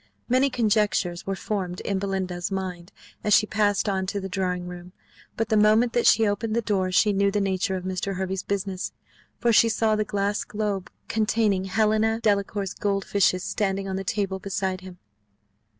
[0.27, 2.91] Many conjectures were formed in Belinda's mind
[3.23, 4.93] as she passed on to the drawing room;
[5.37, 8.15] but the moment that she opened the door, she knew the nature of Mr.
[8.15, 8.93] Hervey's business,
[9.37, 14.39] for she saw the glass globe containing Helena Delacour's gold fishes standing on the table
[14.39, 14.97] beside him.